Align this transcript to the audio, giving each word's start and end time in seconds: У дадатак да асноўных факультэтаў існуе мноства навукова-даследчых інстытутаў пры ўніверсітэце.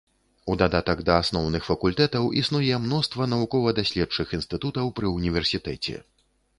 У 0.53 0.53
дадатак 0.61 1.03
да 1.09 1.17
асноўных 1.23 1.67
факультэтаў 1.69 2.31
існуе 2.43 2.81
мноства 2.87 3.31
навукова-даследчых 3.37 4.37
інстытутаў 4.39 4.95
пры 5.01 5.17
ўніверсітэце. 5.17 6.01